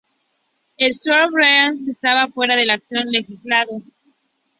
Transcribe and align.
El 0.79 0.93
shortstop 0.93 1.29
Georg 1.29 1.41
Davis, 1.75 1.87
estaba 1.87 2.27
fuera 2.29 2.55
de 2.55 2.71
acción, 2.71 3.05
lesionado. 3.11 3.83